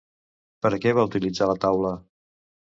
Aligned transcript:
Per 0.65 0.71
a 0.77 0.79
què 0.85 0.95
va 1.01 1.05
utilitzar 1.11 1.51
la 1.53 1.61
taula? 1.69 1.95